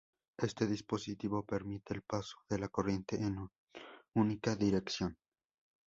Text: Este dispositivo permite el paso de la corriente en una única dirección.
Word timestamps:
Este 0.39 0.65
dispositivo 0.65 1.45
permite 1.45 1.93
el 1.93 2.01
paso 2.01 2.37
de 2.49 2.57
la 2.57 2.69
corriente 2.69 3.17
en 3.17 3.37
una 3.37 3.51
única 4.15 4.55
dirección. 4.55 5.15